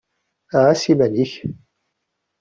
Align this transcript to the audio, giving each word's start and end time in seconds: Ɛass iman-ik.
Ɛass 0.61 0.83
iman-ik. 0.91 1.33